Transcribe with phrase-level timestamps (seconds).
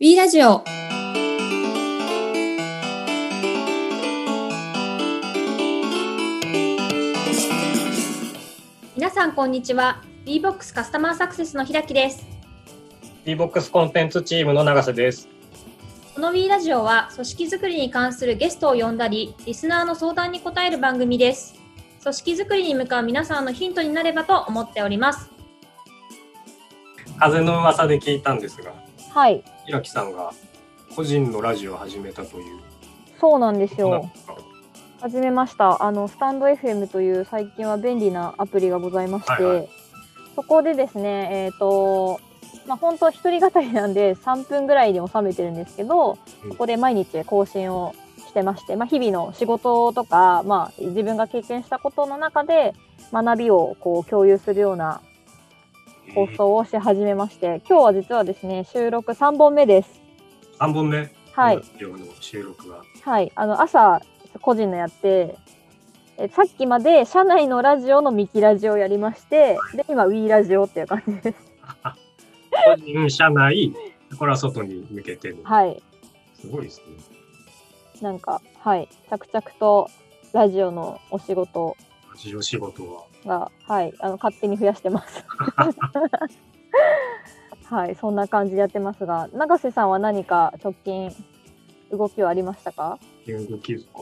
[0.00, 0.64] B ラジオ。
[8.96, 10.02] 皆さんこんにちは。
[10.24, 12.26] B-BOX カスタマーサクセスの平木です。
[13.24, 15.28] D-BOX コンテンツチームの永瀬です。
[16.16, 21.54] この B ラジオは組織づくりに関するゲストを呼んだりリスナーの相談に答える番組です。
[22.02, 25.30] 組織づくりに向かう皆さんのヒントになればと思っております。
[27.20, 28.83] 風の噂で聞いたんですが、
[29.14, 30.32] はい、平木さんが
[30.96, 32.58] 個人のラジオを始めたという。
[33.20, 34.10] そうなんですよ。
[35.00, 35.84] 始めました。
[35.84, 39.68] あのスタンド FM という最近は便利なアプリがございまして、はいはい。
[40.34, 42.20] そこでですね、えっ、と、
[42.66, 46.50] まあ本当一人語りなんで3分ぐらいに収めてるんですけど、うん。
[46.50, 52.74] そこで毎日更新をしてまして、まあ日々の仕事とか、まあ自分が経験したことの中で
[53.12, 55.02] 学びをこう共有するような
[56.14, 60.00] 放送をし始めまして、今日は実はですね、収録3本目です。
[60.58, 61.12] 3本目？
[61.32, 61.62] はい。
[62.20, 62.82] 収録が。
[63.02, 64.00] はい、あの朝
[64.40, 65.36] 個人のやって
[66.16, 71.38] えさっきまで社内のラジオのミキラジオをやりましてで今ウィーラジオっていう感じです。
[72.66, 73.74] 個人、社内、
[74.18, 75.42] これは外に向けての。
[75.42, 75.82] はい、
[76.40, 76.84] すごいですね。
[78.00, 79.90] なんかはい着々と
[80.32, 81.76] ラジオのお仕事
[82.12, 83.02] ラジオ仕事は。
[83.26, 85.24] がはいあの勝手に増やしてます。
[87.66, 91.10] はいそんな感じでやってますが永瀬さんは何か直近
[91.90, 92.98] 動きはありましたか？
[93.26, 94.00] 言語気づか？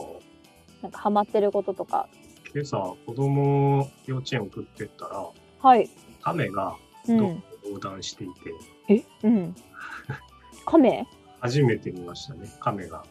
[0.81, 2.07] なんかハマってることとか。
[2.53, 5.25] 今朝、子供を幼稚園送ってったら、
[5.59, 5.89] はい。
[6.21, 6.75] 亀が
[7.07, 7.17] 道うん。
[7.19, 7.37] 路を
[7.69, 8.33] 横断していて、
[9.23, 9.27] え？
[9.27, 9.55] うん。
[10.65, 11.07] 亀？
[11.39, 13.05] 初めて見ましたね、亀が。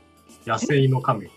[0.47, 1.33] 野生の亀が。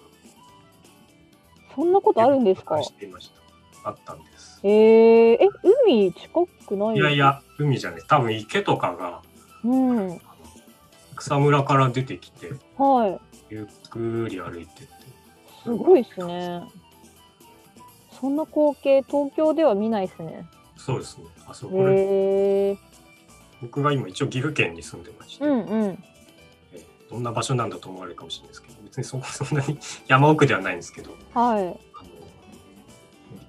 [1.73, 2.81] そんなことあるんですか？
[2.83, 3.41] していました。
[3.85, 4.59] あったんです。
[4.63, 4.71] えー、
[5.35, 5.39] え、
[5.85, 6.29] 海近
[6.67, 8.01] くないいやいや、海じゃない。
[8.07, 9.21] 多分池とかが、
[9.63, 10.21] うん。
[11.15, 13.19] 草むらから出てきて、はい。
[13.49, 14.93] ゆっくり歩いてって。
[15.63, 16.63] すごいですね。
[18.19, 20.47] そんな光景、東京では見ないですね。
[20.77, 21.25] そうですね。
[21.47, 22.77] あそへこで、えー。
[23.61, 26.03] 僕が今一応岐阜県に住んでまして、うんうん。
[26.73, 31.79] えーどんな場所なんだと思われるかもしれないですけど、別にそそんなに山奥ではないんですけど、はい。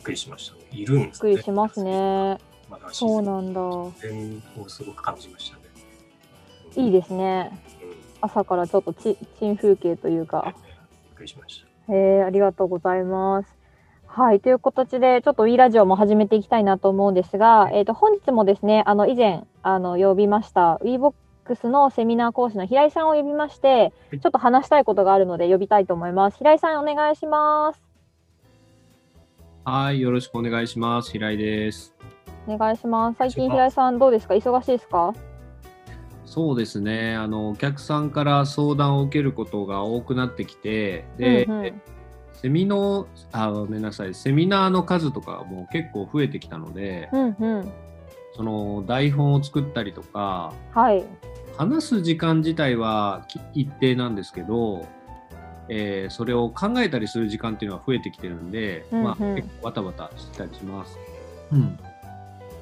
[0.06, 0.60] くりしましたね。
[0.70, 1.82] いるんですびっくりします。
[1.82, 2.38] ね。
[2.70, 3.60] まだそうなんだ。
[3.60, 5.62] 自然をすごく感じましたね。
[6.76, 7.50] いいですね。
[7.82, 7.90] うん。
[7.90, 10.54] びっ朝からちょっとち珍風景というか。
[11.14, 11.92] くりしました。
[11.92, 13.48] えー、ありがとうございます。
[14.06, 14.40] はい。
[14.40, 26.38] という形で、ちょっと WE ラジオも始めていきたいなと思うんですが、えっ、と、本日もですね、あの、以前、あの、呼びました、WeBox のセミナー講師の平井さんを呼びまして、いちょっと話したいことがあるので呼びたいと思います。
[26.38, 27.85] 平井さん、お願いします。
[29.69, 31.10] はい、よろしくお願いします。
[31.10, 31.93] 平井です。
[32.47, 33.16] お願いします。
[33.19, 34.34] 最近、平井さん、どうですか？
[34.34, 35.12] 忙しいですか？
[36.25, 37.16] そうですね。
[37.16, 41.82] あのお客さんから相談を受けることが多くなってきて、で、うんうん
[42.32, 47.72] セミのあごめんなさい、セミナーの数とかも結構増えてきたので、うんうん。
[48.37, 51.04] その台本を作ったりとか、はい。
[51.56, 54.87] 話す時間自体はき一定なんですけど、
[55.69, 60.99] えーそれを考えたりする時間っていうのは増えてきてるんで、うんうんまあ結構バタバタしたりします。
[61.53, 61.78] うん。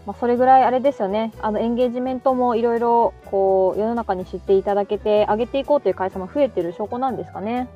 [0.06, 1.32] まあ、それぐらいあれですよね。
[1.40, 7.68] あの、エンゲージメントもいろいろ、こう、世の中に知っていただけて、上げていこうという会社も増えてる証拠なんですかね。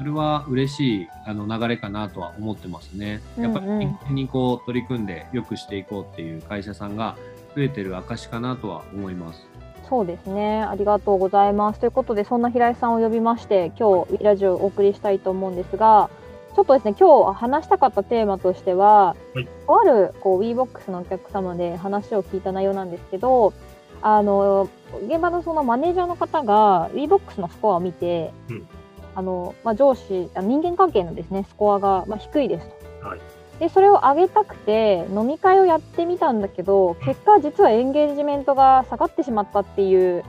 [0.00, 3.20] それは嬉しいあの流れかなとは思ってますね。
[3.36, 7.18] やっぱりうんうん真剣にこう取り組んで良くしていこうっていう会社さんが
[7.54, 9.46] 増えてる証かなとは思います。
[9.90, 10.62] そうですね。
[10.62, 11.80] ありがとうございます。
[11.80, 16.08] ということで、そんな平井さんを呼びまして、今日、ラジオをお送りしたいと思うんですが、
[16.54, 23.52] ちょっとですね、今日話したかったテーマとしては、はいとあるこう WeBox のお客様で話を聞いた内容なんですけど、
[24.00, 24.68] あの
[25.06, 28.68] 現場のそのマネージャーの方が WeBox のスコアを見て、うん
[29.16, 32.66] あのまあ、上司あ人間関係のですねスコアがまあ低いです
[33.00, 33.08] と。
[33.08, 33.20] はい
[33.60, 40.24] でそれを上げたくて飲み会をやってみたんだけど結果実はエンゲージメントが下がってしまったっていう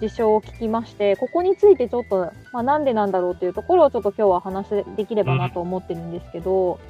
[0.00, 6.80] 事象を聞きましてここについてちょっと、まあ、なんでなんだろうというところをちょっと今日は話できればなと思ってるんですけど、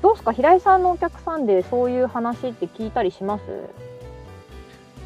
[0.00, 0.32] どうですか？
[0.32, 3.42] 平井さんのお客さんでそういう話って聞いたりします？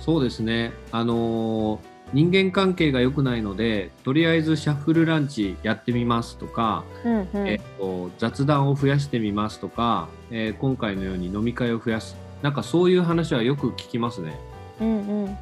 [0.00, 0.72] そうですね。
[0.92, 12.16] あのー人間関係が良くないので、とりあえずシャッフルランチやってみますとか、うんうんえっと雑談を増やしてみますとか、えー今回のように飲み会を増やす。
[12.42, 14.38] なんかそういう話はよく聞きますね。
[14.80, 15.38] うんうん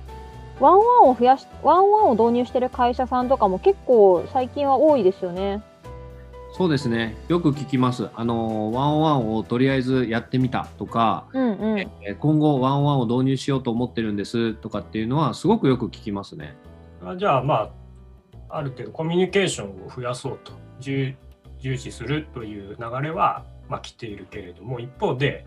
[0.61, 5.63] one on one を増やし one on one を導入してる会社さんとかも結構最近は多いですよね。
[6.57, 7.17] そうですね。
[7.27, 8.11] よく聞きます。
[8.15, 16.55] あのー one on one をとりあえずやってみたとか、うんうんえー今後 one on one を導入しようと思ってるんですとかっていうのはすごくよく聞きますね。
[17.01, 17.73] これはじゃあま
[18.49, 21.17] あある程度コミュニケーションを増やそうと重
[21.59, 25.47] 重視するという流れは、まあ、来ているけれども一方で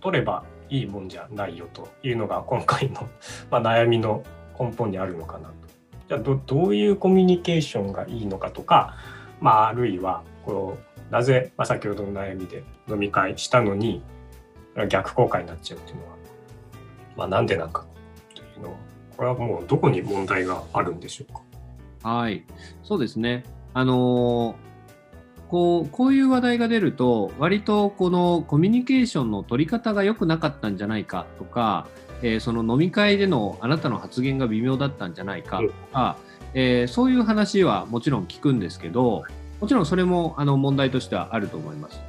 [0.00, 3.06] 取ればいいもんじゃないよというのが今回の
[3.50, 4.22] まあ悩みの
[4.58, 5.54] 根本にあるのかなと。
[6.08, 8.96] じゃあどどういうコミュニケーションがいいのかとか、
[9.40, 10.78] まあ、あるいはこ
[11.10, 14.02] うなぜ、まあ、先ほどの悩みで飲み会したのに
[14.88, 16.16] 逆効果になっちゃうっていうのは、
[17.16, 17.84] まあ、なんでなんか
[18.34, 18.76] というのは
[19.16, 22.08] これはもうどこに問題があるんでしょうか？
[22.08, 22.44] はい、
[22.82, 23.44] そうですね。
[23.72, 24.54] あのー
[25.46, 31.86] こうこういう話題が出ると割とこのコミュニケーションの取り方が良くなかったんじゃないかとか、
[32.22, 36.16] えーその飲み会でのあなたの発言が微妙だったんじゃないかとか、
[36.54, 39.24] えーそういう話はもちろん聞くんですけど
[39.60, 42.00] もちろんそれもあの問題としてはあると思います。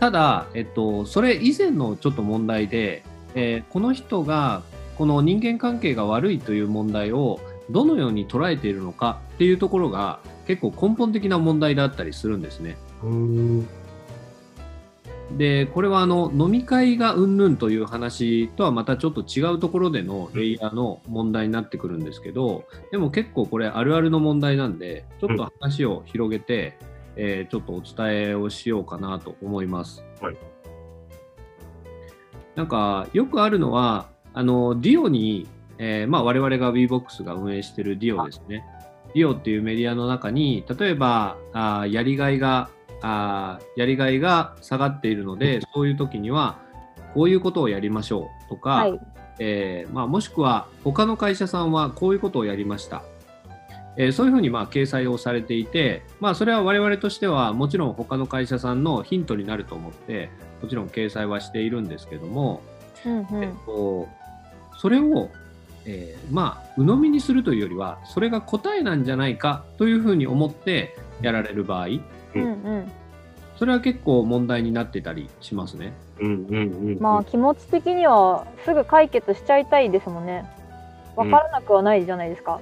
[0.00, 4.62] ただ、えっと、それ以前のちょっと問題で、えーこの人が
[4.98, 7.40] この人間関係が悪いという問題を
[7.70, 12.76] どのように捉えているのかっていうところが結構根本的な問題だったりするんですね。
[15.30, 26.76] うんでこれはあの飲み会がうんぬんという話とはまたちょっと違うところでのレイヤーの問題になってくるんですけどでも結構これあるあるの問題なんでちょっと話を広げて、
[27.16, 30.04] えーちょっとお伝えをしようかなと思います。
[30.20, 30.36] はい
[32.54, 35.46] なんかよくあるのはあのディオに、
[35.78, 38.64] えーまあ、我々が WeBox が運営しているディオですね。
[39.14, 42.70] ディオっていうメディアの中に例えばあーやりがいが
[43.02, 46.58] あーやりがいが下がっているのでそういう時には
[47.14, 49.00] こういうことをやりましょうとか、はい。
[49.38, 53.02] えーまあ、もしくは他の会社さんはこういうことをやりました、
[53.96, 60.30] えーそういうふうにまあ掲載をされていて、まあ、それは我々としてはもちろん他の会社さんのヒントになると思って
[60.62, 62.62] もちろん掲載はしているんですけども、
[63.04, 63.56] うんうえっん。
[63.66, 64.08] と、
[64.78, 65.30] それを、
[65.86, 71.88] えーまあ鵜呑みにするというよりはそれが答えなんじゃないかというふうに思ってやられる場合
[72.34, 72.48] うんう
[72.78, 72.92] ん。
[73.56, 75.92] それは結構問題になってたりしますね。
[76.20, 80.44] うんうんうんまあ気持ち的にはすぐ解決しちゃいたいですもんね。
[81.16, 82.60] わからなくはないじゃないですか。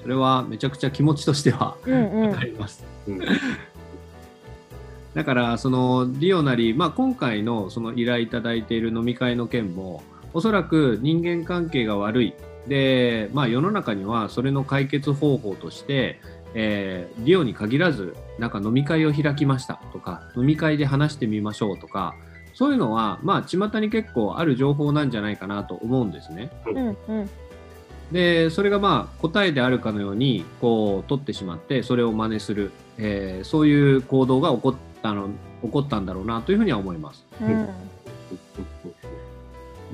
[0.00, 2.44] それはめちゃくちゃ気持ちとしてはうんうんわか。
[2.44, 2.84] ります。
[3.06, 3.20] うん
[5.14, 10.02] だからそのリオなり、まあ、今回のその依頼いただいている飲み会の件も
[10.32, 12.34] おそらく人間関係が悪い
[12.68, 16.20] で、まあ、世の中にはそれの解決方法として、
[16.54, 22.14] えーリオに限らずなんか飲み会を開きましたとか飲み会で話してみましょうとか
[22.54, 26.50] そういうのはまあ巷に結構ある情報なんじゃないかなと思うんですね。
[26.66, 27.30] うんうん。
[28.12, 35.28] でそれがまあ答えであるかのようにこう取ってしまってそれを真似する、えーそういう行動が起こったの
[35.62, 37.26] 起こったんだろうなというふうには思います。
[37.40, 37.68] うん。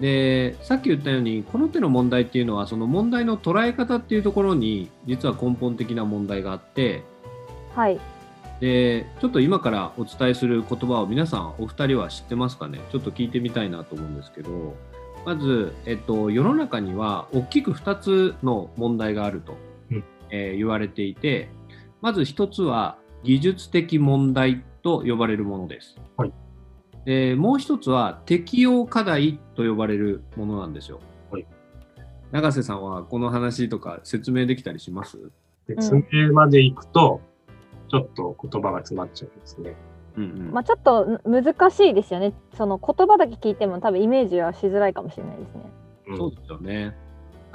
[0.00, 7.02] でさっき言ったようにこの手の問題っていうのはその問題の捉え方っていうところに実は根本的な問題があって
[7.74, 8.00] はい。
[8.60, 12.80] でちょっと今からお伝えする言葉を皆さんお二人は知ってますかね？
[12.92, 14.74] ちょっと聞いてみたいなと思うんですけど
[15.26, 19.56] まず、えっと、世の中には大きく2つの問題があると、
[19.90, 21.48] うんえー言われていて
[22.00, 25.96] まず1つは技術的問題と呼ばれるものです。
[26.16, 26.32] はい
[27.04, 31.00] でもう1つは適用課題と呼ばれるものなんですよ。
[31.30, 31.46] はい
[32.32, 35.18] 永瀬さんはこの話とか説明できたりします？
[35.68, 37.20] 説明まで行くと、
[37.88, 39.76] ちょっと言葉が詰まっちゃうんですね。
[40.16, 42.32] うんうんまあちょっと難しいですよね。
[42.56, 45.60] その言葉だけ聞いても多分イメージはしづらいかもしれないですね。
[46.08, 46.96] うんそうですよね。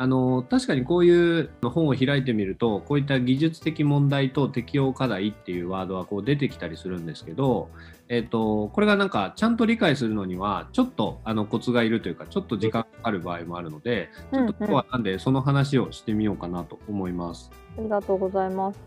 [0.01, 7.69] あの確かにこういう本を開いてみるとこういった技術的問題と適用課題っていうワードはこう出てきたりするんですけど、
[8.07, 17.51] えっとこれがなんかちゃんと理解するのにはちょっとあのコツがいるというかちょっと時間かかる場合もあるのでちょっと今日はなんでその話をしてみようかなと思います。
[17.77, 18.79] ありがとうございます。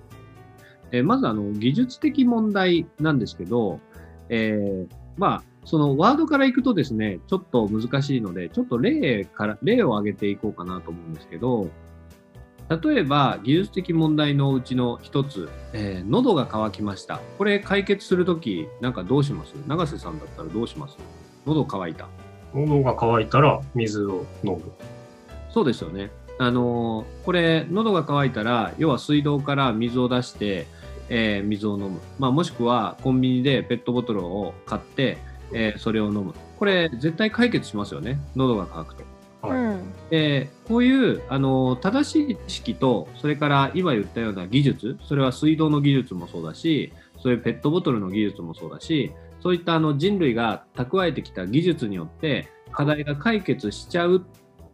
[0.93, 3.81] えーまずあの技術的問題なんですけど、
[4.31, 4.87] えー
[5.19, 11.69] まあそのワードからいくとですねちょっと難しいのでちょっと例から例を挙げていこうかなと思うんですけど
[12.69, 19.55] 例えば技術的問題のうちの一つ、えー喉が渇きましたこれ解決するときなんかどうします？
[19.67, 20.97] 永瀬さんだったらどうします？
[21.47, 22.09] 喉乾いた？
[22.55, 24.73] 喉が渇いたら水を飲む。
[25.51, 26.11] そうですよね。
[26.39, 30.67] あのーこれ、喉が渇いたら、要は水道から水を出して、
[31.09, 32.01] えー水を飲む。
[32.19, 35.19] まあ、もしくは、コンビニでペットボトルを買って、
[35.55, 36.35] えーそれを飲む。
[36.59, 38.19] これ、絶対解決しますよね。
[38.37, 39.49] 喉が渇くと。
[39.49, 39.83] はいうん。
[40.11, 46.93] でこういう、あのー正しい知識と、それから今言ったような技術、それは水道の技術もそうだし、
[47.23, 54.25] そういうペットボトルの技術もそうだし、そういったあの人類が蓄えてきた技術によって課題が解決しちゃう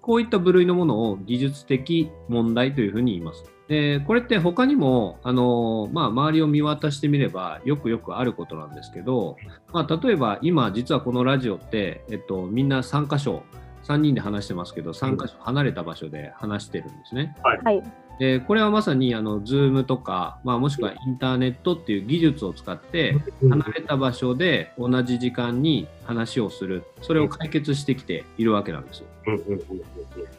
[0.03, 3.45] こういった部類のものを技術的問題というふうに言います。
[3.69, 9.37] でこれって他にもあの、まあ、周りを見渡してみればよくよくあることなんですけど、
[9.73, 13.43] まあ、例えば今実はこのラジオって、えっと、みんな3箇所
[13.85, 17.37] 3人で話してますけど3箇所離れた場所で話してるんですね。
[17.43, 17.83] はい。
[18.19, 23.17] でこれはまさにあの Zoom とか、まあ、もしくはインターネットっていう技術を使って
[23.49, 29.05] 離れた場所で同じ時間に話をするそれを解決してきているわけなんです。
[29.27, 29.63] うんうんうんうん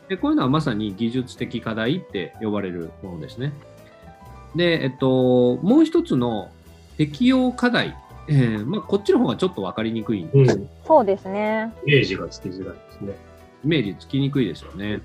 [0.09, 3.53] でこういうのはまさに技術的課題って呼ばれるものですね。
[4.55, 6.51] で、えっと、もう一つの
[6.97, 7.95] 適用課題、
[8.27, 10.57] えーまあ、こっちの方がちょっと分かりにくいんです。
[10.57, 10.69] うん。
[10.85, 11.71] そうですね。
[11.85, 13.13] イメージがつきづらいですね。
[13.63, 15.01] イメージつきにくいですよね。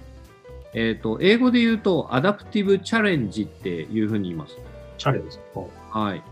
[0.73, 4.57] えっと、英語で言うと、アダプティブチャレンジっていうふうに言います。
[4.97, 5.39] チャレンジ。
[5.91, 6.23] はい。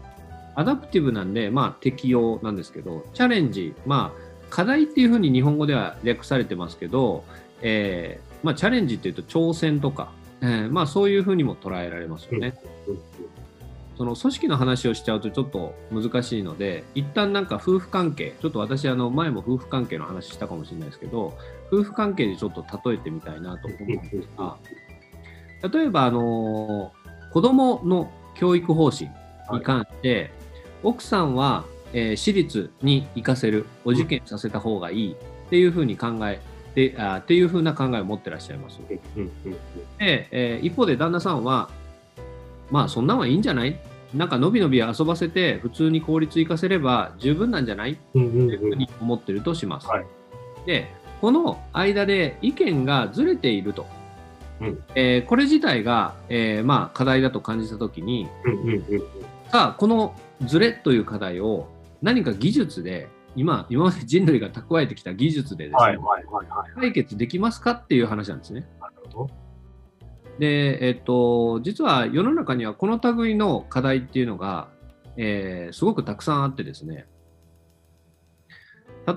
[0.54, 7.24] アダプティブなんで、まあ、適用なんですけど、チャレンジ、まあ、課題っていうふうに日本語では略されてますけど、
[7.60, 12.54] えーまあ、チャレンジっていうと挑戦とか、えーまあ、そういうふうにも捉えられますよね。
[12.88, 12.98] うん
[13.96, 21.38] その組織の話をしちゃうとちょっと難しいので、一旦なんか夫婦関係、ちょっと私、あの前も夫婦関係の話したかもしれないですけど、
[21.70, 24.56] 夫婦関係でちょっと例えてみたいなと思うんですが、
[25.72, 26.92] 例えば、あの
[27.32, 29.10] 子供の教育方針
[29.52, 30.32] に関して、
[30.82, 36.40] 奥さんは、えー私立に行かせる、お受験させた方がいいっていうふうに考え
[36.74, 38.80] て、あっていうふうな考えを持ってらっしゃいます。
[38.88, 39.00] で、
[40.30, 41.70] えー一方で旦那さんは、
[42.70, 43.78] まあそんなんはいいんじゃない？
[44.14, 47.98] なんかのびのび遊ばせて普通に効率行かせれば十分なんじゃない？
[48.14, 49.86] うんうんというふうに思ってるとします。
[49.88, 50.06] はい。
[50.66, 53.86] で、この間で意見がずれていると。
[54.60, 54.82] うん。
[54.94, 58.82] えーこれ自体が、えーまあ、課題だと感じたときに、うんうんうん
[59.50, 60.14] さあ、この
[60.46, 61.68] ズレという課題を
[62.00, 65.98] 何か技術で、今、今まで人類が蓄えてきた技術でですね。
[66.74, 68.66] 解決できますかっていう話なんですね。
[70.38, 74.68] で、えっと、実は世の中にはこの類の課題っていうのが、
[75.16, 77.06] えーすごくたくさんあってですね、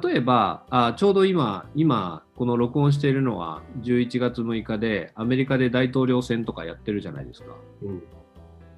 [0.04, 7.56] 例えば、あちょうど今、今、この録音しているのは11月6日で、アメリカで大統領選とかやってるじゃないですか。
[7.84, 8.04] うん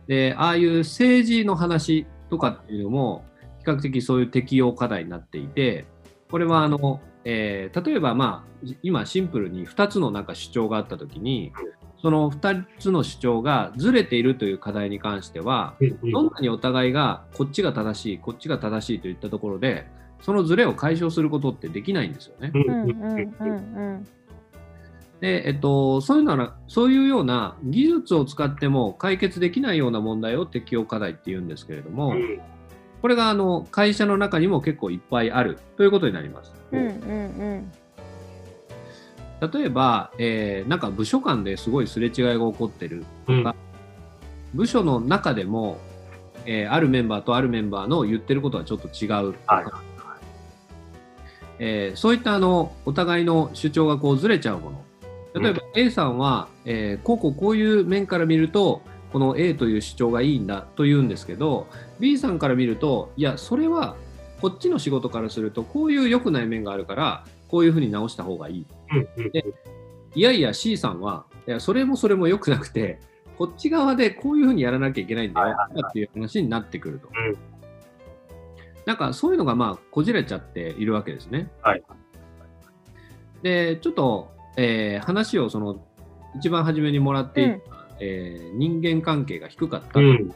[0.08, 3.37] で、ああいう政治の話とかっていうのも、比
[3.68, 5.86] 較的そういう適用課題になっていて、
[6.30, 11.52] これはあの、えー例えば、まあ、今シンプルに2つのなんか主張があったときに、
[12.02, 15.76] その2つの主張がずれているという課題に関しては、
[16.12, 19.88] どんなにお互いがこっちが正しい、こっちが正しいといったところで、
[20.22, 22.52] そのズレを解消することってできないんですよね。
[25.20, 32.40] で、えっと、そういうなら、そういうような技術を使っても解決できないような問題を適用課題って言うんですけれども、うん
[33.02, 36.54] これがあの会社の中にも結構いっぱいあるということになります。
[36.72, 36.92] うんうんう
[39.48, 39.52] ん。
[39.52, 43.56] 例えば、えーなんか部署間ですごいすれ違いが起こってるうんとか、
[44.54, 45.78] 部署の中でも、
[46.46, 49.66] えーあるメンバーとあるメンバーの言ってることはちょっと違うとか、はい
[51.60, 54.84] えーそういったあのお互いの主張がこうずれちゃうもの。
[55.40, 58.82] 例えば A さんは、えーこうこうこういう面から見ると、
[59.14, 61.68] この A という主張がいいんだと言うんですけど、
[62.00, 63.96] B さんから見ると、いや、それは
[64.42, 68.66] こっちの仕事からすると、こういう良くない面があるから、こういうふうに直した方がいい。
[69.32, 69.46] で
[70.16, 73.00] いやいや C さんは、いやそれもそれも良くなくて、
[73.38, 75.56] こっち側でこういうふうにやらなきゃいけないんだよ
[75.88, 77.08] っていう話になってくると。
[77.08, 77.38] うん
[78.88, 81.52] なんかそういうのがまあこじれちゃっているわけですね。
[81.62, 81.84] はい
[83.44, 85.86] で、ちょっと、えー話をその
[86.38, 87.62] 一番初めにもらっていた、うん
[88.00, 90.36] えー人間関係が低かったという、うん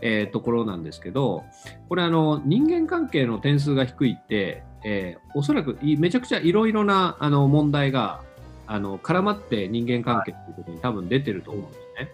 [0.00, 1.44] えーところなんですけど、
[1.88, 8.20] これあの人間関係の点数が低いって、えーおそらくいめちゃくちゃいろいろなあの問題が
[8.66, 12.12] あの絡まって人間関係ということに多分出てると思うんですね。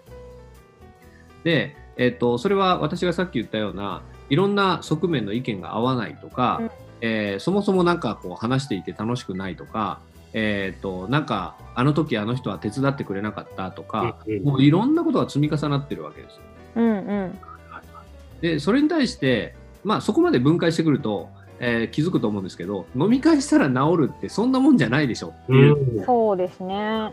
[1.45, 6.71] で、えっとそれは私がさっき言ったようないろんな側面の意見が合わないとか、うん
[7.01, 10.01] えーそもそもなんかこう話していて楽しくないとか、
[10.33, 16.41] えっとなんかあの時あの人は手伝ってくれなかったとか、うんうんもういろんなことが積み重なってるわけです。
[16.77, 17.39] うんうん。
[18.41, 27.13] でそれに対して、まあ、そこまで分解してくると、えー気づくと思うんですけど飲み会したら治るってそんなもんじゃないでしょっていう、うんそうですね。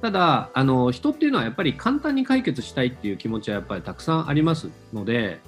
[0.00, 5.40] ただあの人っていうのはやっぱり簡単に解決したいっていう気持ちはやっぱりたくさんありますので、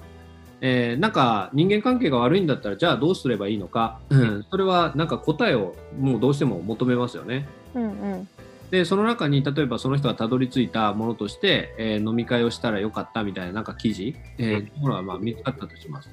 [0.65, 7.45] えーなんか人間関係が悪いんだったらじゃあどうすればいいのか、うんそれはなんか答えをもうどうしても求めますよね。
[7.75, 8.29] うんうん。
[8.71, 16.09] でその中に例えばその人がたどり着いたものとして、えー飲み会をしたらよかったみたいななんか記事、えーものがまあ見つかったとします。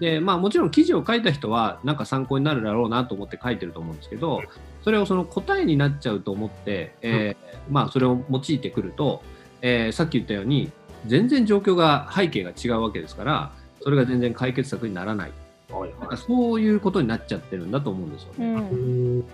[0.00, 4.40] でまあ、もちろん記事を書いた人はなんか参考になるだろうなと思って書いてると思うんですけど
[4.82, 9.22] それをその答えになっちゃうと思って、えーまあ、それを用いてくると、
[9.60, 10.72] えーさっき言ったように
[11.06, 13.52] 全然状況が背景が違うわけですから
[13.84, 15.32] それが全然解決策にならない
[15.70, 18.46] はいなんかそういうことになっちゃってるんだと思うんですよね。
[18.72, 19.24] うん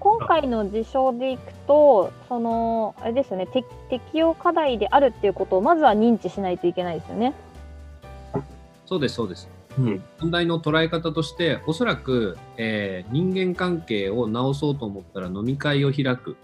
[0.00, 7.34] 今回の事象でいくと、そのあれですよね、適適用課題であるっていうことをまずは認知しないといけないですよね。
[8.84, 9.48] そうです、そうです。
[9.78, 16.36] うん問題の捉え方として、おそらく、えー人間関係を直そうと思ったら飲み会を開く。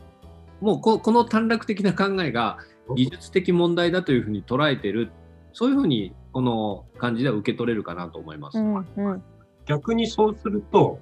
[0.61, 2.59] もうここの短絡的な考えが
[2.95, 5.11] 技術的問題だというふうに捉えてる、
[5.53, 8.59] そういうふうにこの感じでは受け取れるかなと思います。
[8.59, 9.23] うんうん
[9.65, 10.99] 逆にそうすると、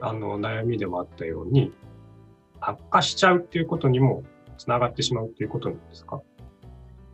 [0.00, 1.72] あの、悩みでもあったように、
[2.60, 4.24] 悪化しちゃうっていうことにも
[4.58, 6.20] つながってしまうっていうことなんですか？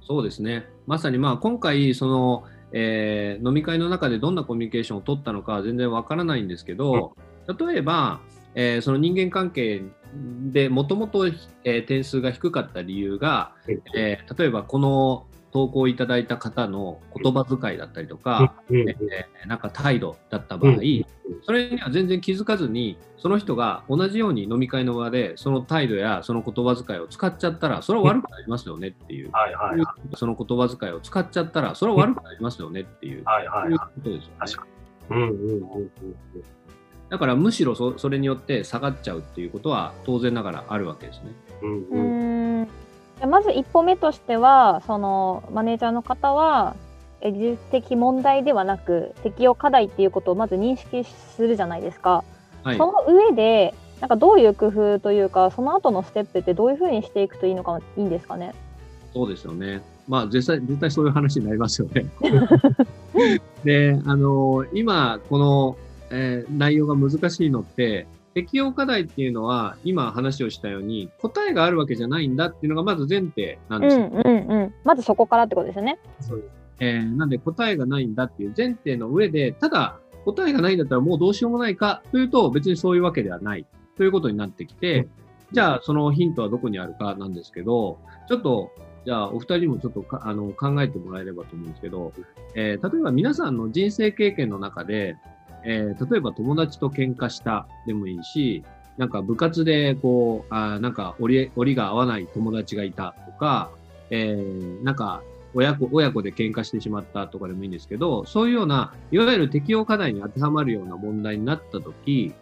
[0.01, 0.65] そうですね。
[0.87, 7.15] まさにまあ今回、その、えー飲み会の中でどんなコミュニケーションを取ったのかは全然わからないんですけど、
[7.47, 8.21] 例えば、
[8.55, 9.83] えーその人間関係
[10.51, 11.27] でもともと
[11.63, 13.53] 点数が低かった理由が、
[13.95, 21.07] えー例えばこの投稿いただいた方の言葉遣いだったりとか、うんえーなんか態度だった場合、うん
[21.45, 30.17] それには全然気づかずにその人が同じように飲み会の場でその態度やその言葉遣いを使っちゃったらそれは悪くなりますよねっていう、はいはいはい。
[30.17, 34.37] その言葉遣いを使っちゃったらそれは悪くなりますよねっていう、はいはいそういうはことですよね。
[34.41, 35.15] 確かい。
[35.15, 35.91] うんうんうんうん。
[37.11, 41.31] だからむしろそそれによって下がっちゃうっていうことは当然ながらあるわけですね。
[41.63, 42.30] うんううん
[43.27, 46.75] まず一歩目としては、そのマネージャーの方は、
[47.21, 52.25] え技術的問題ではなく、適用課題っていうことをまず認識するじゃないですか。
[52.63, 58.55] はいその上で、なんかどういう工夫というか、その後のステップってどういうふうにしていくといいのかいいんですかね？
[59.13, 59.83] そうですよね。
[60.09, 62.07] まあ、絶対、絶対そういう話になりますよね。
[63.65, 65.77] で、あの、今、この、
[66.11, 74.07] えー内容が難しいのって、適用課題っていうのは、今話をしたように、答えがあるわけじゃないんだっていうのがまず前提なんですよ。
[74.07, 74.75] うんうんうん。
[74.85, 75.99] まずそこからってことですよね。
[76.79, 83.67] えーなんで答えがないんだっていう前提の上で、ただ、答えがないんだったらもうどうしようもないかというと、別にそういうわけではない
[83.97, 85.09] ということになってきて、
[85.53, 88.71] じゃあそのヒントはどこにあるかなんですけど、ちょっと、
[89.05, 92.13] じゃあお二人にもちょっとかあの考えてもらえればと思うんですけど、
[92.55, 95.17] えー例えば皆さんの人生経験の中で、
[95.65, 98.65] えー例えば友達と喧嘩したでもいいし、
[98.99, 103.71] なんか部活でこう、あなんか折り折りが合わない友達がいたとか、
[104.11, 112.33] えーなんか親子親子で喧嘩してしまったとかでもいいんですけど、そういうような、いわゆる適用課題に当てはまるような問題になったとき、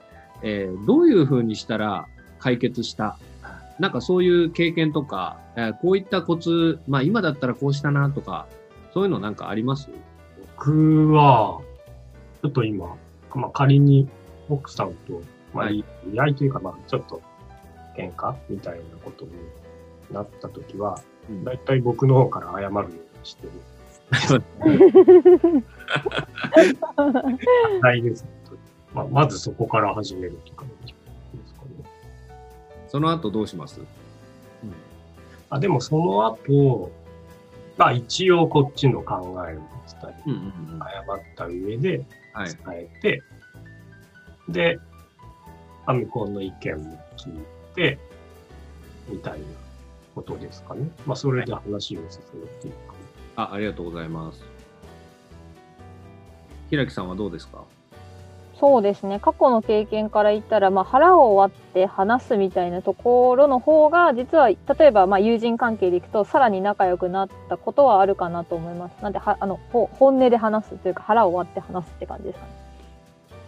[0.42, 2.06] えーどういうふうにしたら
[2.38, 3.18] 解決した？
[3.78, 8.46] なんかそういう経験とか、えーこういったコツ、まあ今だったらこうしたなとか、
[8.92, 9.88] そういうのなんかあります？
[10.58, 11.60] 僕は、
[12.42, 12.94] ちょっと今、
[13.36, 14.08] まあ、仮に
[14.48, 15.20] 奥さんと、
[15.52, 17.20] まあ、はい言い合いというか、まあ、ちょっと
[17.96, 19.32] 喧嘩みたいなことに
[20.12, 20.98] なったときは、
[21.44, 23.52] だいたい僕の方から謝るようにしてる。
[27.82, 28.24] 大です、
[28.94, 29.06] まあ。
[29.08, 30.70] まずそこから始めるとかで
[31.46, 31.70] すかね。
[32.86, 33.80] その後どうします、
[35.50, 36.90] あでもその後、
[37.76, 39.16] まあ一応こっちの考
[39.48, 42.06] えを伝えうんうんうん謝った上ではい
[42.44, 43.22] 伝えて、
[44.48, 44.78] で、
[45.86, 47.38] まあ向こうの意見も聞い
[47.74, 47.98] て、
[49.08, 49.46] みたいな
[50.14, 50.90] ことですかね。
[51.06, 52.74] まあそれで話を進めていく。
[53.36, 54.42] あありがとうございます。
[56.70, 57.64] 平木さんはどうですか？
[58.60, 69.02] そうですね過去の経験から言ったら、まあ、腹を割って話すみたいなところの方が実は例えばまあ友人関係でいくとさらに仲良くなったことはあるかなと思います。
[69.02, 72.52] なんではあの本音で話すというか腹を割って話すって感じですかね。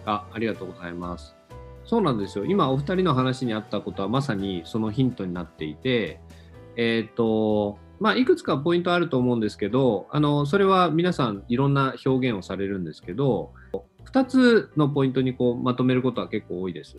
[0.07, 1.35] あありがとうございます。
[1.85, 2.44] そうなんですよ。
[2.44, 6.20] 今お二人の話にあったことはまさにそのヒントになっていて、
[6.77, 13.53] えっ、と、まあ、いくつかポイントあると思うんですけど、あの、それは皆さんいろんな表現をされるんですけど、
[14.07, 16.99] 2つのポイントにこうまとめることは結構多いです。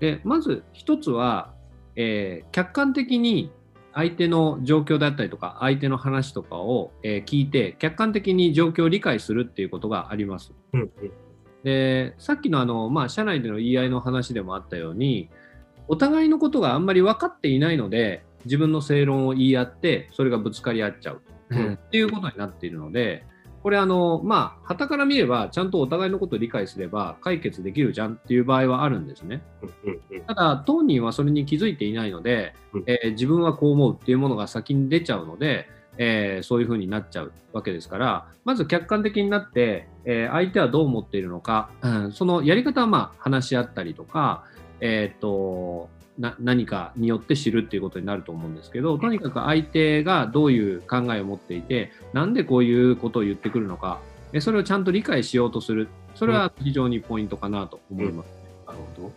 [0.00, 1.54] で、まず1つは、
[1.96, 3.50] えー客観的に
[3.94, 10.52] 相手の状況だったりとか、相手の話とかを、えー聞いて、客観的に状況を理解するっていうことがあります。
[10.72, 10.90] うんうん。
[11.62, 15.30] でさっきのあの、まあ、社内での言い合いの話でもあったように
[15.88, 23.24] お互いのことがあんまり分かっていないので自分の正論を言い合ってそれがぶつかり合っちゃう、うんっていうことになっているので
[23.62, 29.42] これあのまあ旗から見ればちゃんとお互いのことを理解すれば解決できるじゃんっていう場合はあるんですね。
[30.26, 44.44] ただ当人はそれに気づいていないので、うんえー自分はこう思うっていうものが先に出ちゃうのでえーそういうふうになっちゃうわけですから、まず客観的になって、えー相手はどう思っているのか、うんそのやり方はまあ話し合ったりとか、
[44.80, 54.00] えー、とな何かによって知るっていうことになると思うんですけど、とにかく相手がどういう考えを持っていて、なんでこういうことを言ってくるのか、
[54.32, 58.26] えそれをちゃんと理解しようとする、それは非常にポイントかなと思います。
[58.66, 59.12] なるほど。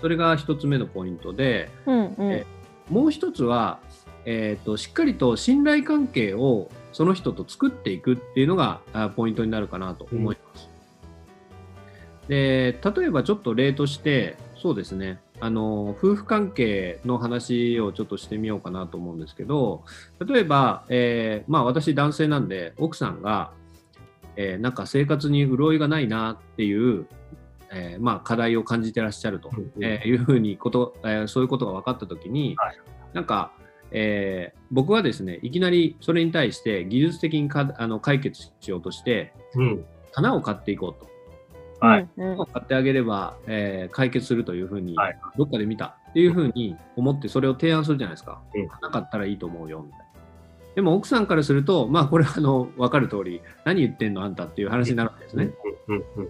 [0.00, 2.32] それが一つ目のポイントで、うんうん。
[2.32, 2.46] え
[2.90, 3.80] もう一つは、
[4.24, 10.68] えー、としっかりと信頼関係をその人と作っていくっていうのがあポイントになるかなと思います。
[12.28, 19.82] で例えばちょっと例としてそうですねあの夫婦関係の話をちょっとしてみようかなと思うんですけど
[20.24, 23.50] 例えば、えーまあ、私男性なんで奥さんが、
[24.36, 27.06] えーなんか生活に潤いがないなっていう、
[27.72, 32.78] えーまあ、課題を感じてらっしゃると、うんえーいうふうにこと、えーそういうことが分かったときに、はい
[33.12, 33.50] なんか、
[33.90, 39.84] えー僕はですねいきなりそれに対して技術的にかあの解決しようとしてうん。
[40.12, 41.11] 花を買っていこうと。
[41.86, 42.08] はい。
[42.16, 48.40] うんうん花を買ってあげれば、えー解決するというふうに、はいどっかで見たっていうふうに思ってそれを提案するじゃないですか。
[48.54, 50.04] うん花買ったらいいと思うよみたいな。
[50.74, 55.50] でも奥さんからすると、まあこれはあの分かる通り、何言ってんのあんたっていう話になるわけですね。
[55.88, 56.28] うんうんうん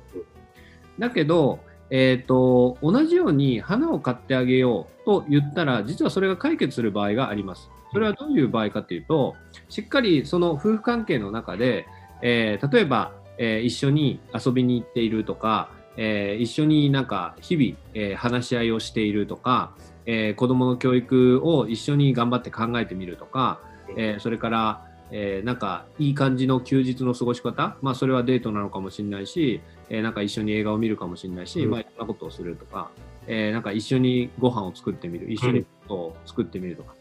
[0.99, 1.61] だけど、
[1.91, 7.71] えー、と同じように花を買ってあげようと言ったら実はそれが解決する場合があります。
[7.93, 9.35] それはどういう場合かというと
[9.69, 11.87] しっかりその夫婦関係の中で、
[12.23, 19.75] えー例えば、えー一緒に遊びに行っているとか、えー一緒になんか日々、えー話し合いをしているとか、
[20.07, 23.61] えー子どもの教育を一緒に頑張って考えてみるとか、
[23.97, 32.91] えーそれから、えーなんかいい感じの休日の過ごし方、まあ、それはデートなのかもしれないし、えーなんか一緒に映画を見るかもしれないし、うんまあ、いろんなことをするとか、
[33.27, 36.95] えーなんか一緒にご飯を作ってみる、一緒にことを作ってみるとか。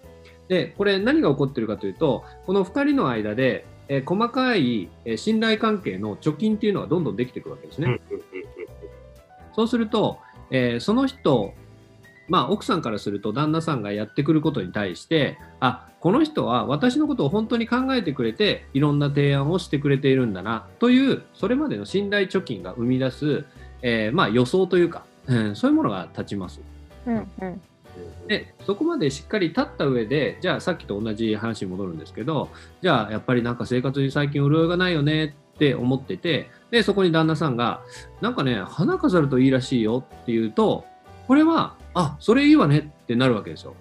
[0.48, 8.00] で、これ何が起こってるかというと、この2人の間で、えー細かいえー信頼関係の貯金っていうのがどんどんできていくわけですね。
[9.54, 11.54] そうすると、えーその人、
[12.30, 23.46] まあ、奥さんからすると旦那さんがやってくることに対してあこの人は私のことを本当に考えてくれていろんな提案をしてくれているんだなというそれまでの信頼貯金が生み出す、
[23.82, 26.62] えーまあ、予想というか、うんそういうものが立ちます。
[27.06, 27.62] うんうんうん
[28.28, 32.50] でそこまでしっかり立った上でじゃあさっきと同じ話に戻るんですけど
[32.82, 37.82] じゃあやっぱりなんか生活に最近潤いがないよねって思っててでそこに旦那さんが
[38.22, 40.86] なんかね花飾るといいらしいよって言うと
[41.28, 43.76] これはあそれいいわねってなるわけですよ。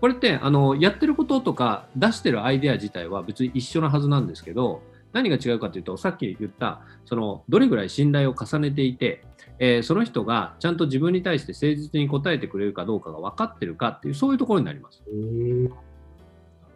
[0.00, 4.82] これってあのやってることとか出してるアイデア自体は別に一緒なはずなんですけど
[5.12, 9.24] 何が違うかというとさっき言ったそのどれぐらい信頼を重ねていて
[9.58, 15.02] えーその人がちゃんと自分に対して誠実に答えてくれるかどうかが分かってるかっていうそういうところになります。
[15.12, 15.74] うんなる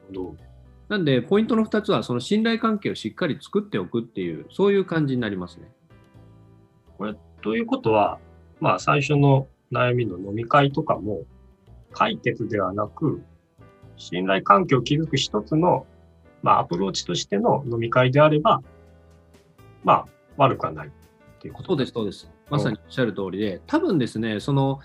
[0.08, 0.36] ほど。
[0.88, 5.72] なんでポイントの2つはその信頼関係をしっかり作っておくっていうそういう感じになりますね。
[7.42, 8.18] ということは、
[8.60, 11.22] まあ最初の悩みの飲み会とかも
[11.92, 13.22] 解決ではなく、
[13.96, 15.86] 信頼関係を築く一つの、
[16.46, 18.62] まあアプローチとしての飲み会であれば、
[19.82, 20.06] まあ
[20.36, 20.90] 悪くはないっ
[21.40, 21.70] ていうこと。
[21.70, 22.30] そうですそうです。
[22.48, 24.78] まさにおっしゃる通りで多分ですねその、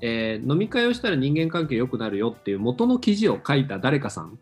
[0.00, 4.40] えー飲み会をしたら人間関係良くなるよっていう元の記事を書いた誰かさん。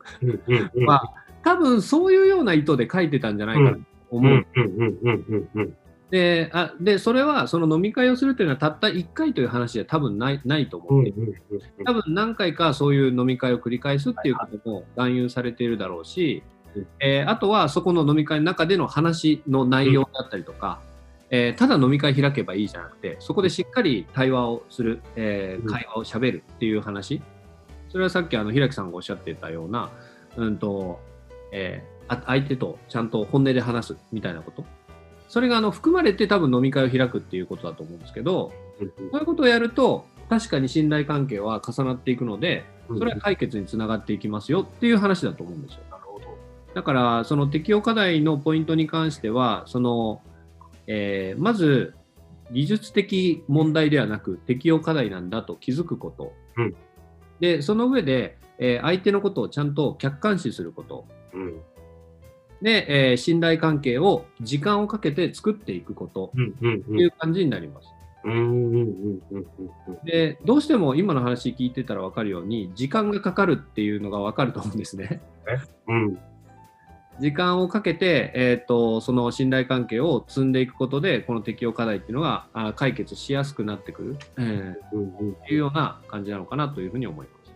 [0.87, 4.46] は多分そういうような意図で書いてたんじゃないかなと思う。
[6.11, 11.03] であでそれはその飲み会をするというのはたった1回という話では多分ないないと思う。
[11.03, 11.12] んって
[11.85, 16.54] 多分何回かそういう飲み会を繰り返すっていうことも男優されているだろうし、うん
[17.00, 20.80] えーあとはそこの飲み会の中での話の内容だったりとか、
[21.30, 25.72] えーただ飲み会開けばいいじゃなくてそこでしっかり対話をする、えーうん。
[25.72, 27.22] 会話をしゃべるっていう話。
[27.88, 29.90] それはさっきあの平木さんがおっしゃってたような、
[30.37, 31.00] うんと
[31.52, 34.64] え相手とちゃんと本音で話すみたいなこと。
[35.28, 42.98] それがあの含まれて多分飲み会を開くっていうことだと思うんですけど、うんそういうことをやると、確かに信頼関係は重なっていくので、うん。
[42.98, 45.80] それは解決につながっていきますよっていう話だと思うんですよ。
[46.74, 50.22] だから、その適用課題のポイントに関しては、その、
[50.87, 51.94] えーまず、
[52.52, 56.32] 技術的問題ではなく、適用課題なんだと気づくこと。
[56.56, 56.74] うん
[57.40, 61.06] で、その上で、えー相手のことをちゃんと客観視すること。
[61.32, 61.60] うん
[62.62, 67.88] で、えー信頼関係を時間をかけて作っていくことという感じになります。
[70.04, 75.20] でどうしても今の話聞いてたら分かるように時間がかかるっていうのが分かると思うんですね。
[75.88, 76.18] うん
[77.20, 87.53] 時間をかけて、えー、とその信頼関係を積んでいくことでこの適用課題っていうのがあ解決しやすくなってくる、えーうんうんっていうような感じなのかなというふうに思います。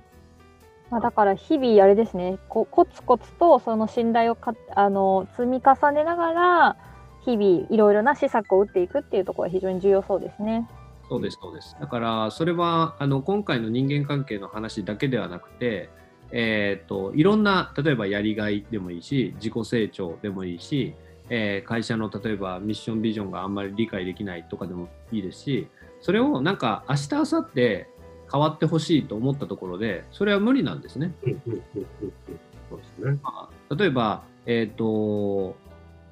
[0.90, 6.77] まあ、だから日々あれですねこコツコツとその信頼をかあの積み重ねながら
[7.25, 10.66] 日々いろいろな施策を打っていくっていうところが非常に重要そうですね。
[11.09, 11.77] そうです、そうです。
[11.81, 15.88] だから、それはあの今回の人間関係の話だけではなくて、
[16.31, 20.95] えー、といろんな、例えばやりがいでもいいし、自己成長でもいいし、
[21.31, 25.69] えー会社の例えばミッションビジョンがあんまり理解できないとかでもいいですし、
[26.01, 27.87] それをなんか明日、明後日
[28.31, 31.14] 変わってほしいと思ったところで、それは無理なんですね。
[31.25, 33.19] そうですね。
[33.23, 35.57] まあ例えば、えっ、と、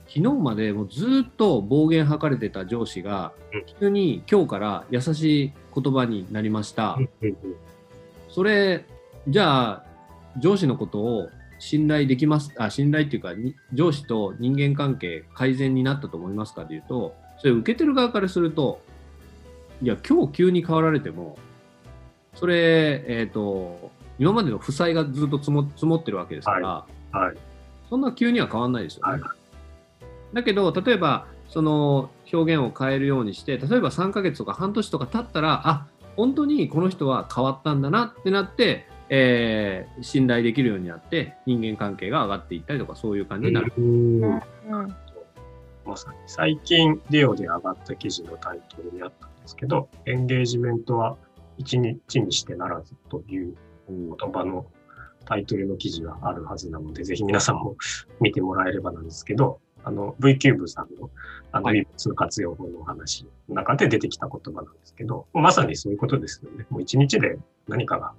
[0.08, 6.98] 昨日までもうずっと暴言吐かれてた上司がうん、急に今日から優しい言葉になりました
[8.28, 8.84] それ、
[9.28, 9.85] じゃあ、
[10.38, 18.80] 上司のことを信頼できます、あ、信頼っていうか、に上司と人間関係改善になったと思いますかというと、それ受けてる側からすると、
[19.82, 21.38] いや、今日急に変わられても、
[22.34, 27.36] それ、えっ、と、今までの負債がずっと積も積もってるわけですから、はい。
[27.88, 29.22] そんな急には変わんないですよね。
[29.22, 29.46] はい
[30.32, 43.72] だけど、例えば、その表現を変えるようにして、例えば3ヶ月とか半年とか経ったら、あ本当にこの人は変わったんだなってなって、えー信頼できるようになって、人間関係が上がっていったりとか、そういう感じになる。
[43.76, 44.42] うんうん
[45.86, 51.16] まさに最近レオで上がった記事のタイトルにあったんですけど、エンゲージメントは
[51.58, 53.54] 一日にしてならずという
[53.88, 54.66] 言葉の
[55.24, 57.76] タイトルの記事があるはずなので、ぜひ皆さんも
[58.20, 61.10] 見てもらえればなんですけど、あの V キューブさんの
[61.52, 66.66] あのはい Weebooks の活用法のお話の中で出てきた言葉なんですけど、まさにそういうことですよね。
[66.68, 67.38] もう一日で
[67.68, 68.12] 何かが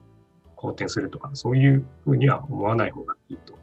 [0.58, 3.58] 好転するとか、そういうふうには思わない方がいいと。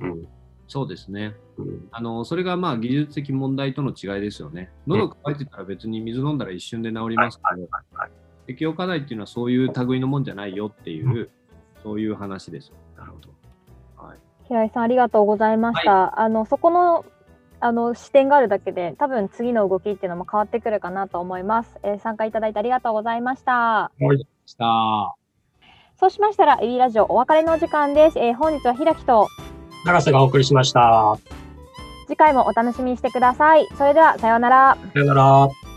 [0.00, 0.28] うん。
[0.68, 1.34] そうですね。
[1.56, 1.88] うん。
[1.90, 4.70] あのそれがまあ技術的問題との違いですよね。
[4.86, 8.10] 喉乾いてたら別に水飲んだら一瞬で治りはいますけど、はいはいはい。
[8.46, 11.30] 適応課題っていうのはそういう類のもんじゃないよっていう、
[11.82, 12.72] そういう話です。
[12.96, 13.30] なるほど。
[13.96, 16.20] はい、平井さんありがとうございました。
[16.20, 17.04] あのそこの
[17.60, 21.74] あの視点があるだけで多分次の動きっていうのも変わってくるかなと思います。
[21.82, 23.90] えー参加いただいてありがとうございました。
[24.46, 25.17] した。
[25.98, 28.18] そうしましたらエビラジオお別れのお時間です。
[28.20, 29.26] えー本日は平木と
[29.84, 31.18] 長瀬がお送りしました。
[32.06, 33.66] 次回もお楽しみにしてください。
[33.76, 34.78] それではさようなら。
[34.94, 35.67] さよなら。